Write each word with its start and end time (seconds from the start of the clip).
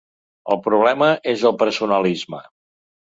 El 0.53 0.57
problema 0.67 1.09
és 1.33 1.43
el 1.51 1.55
personalisme. 1.65 2.41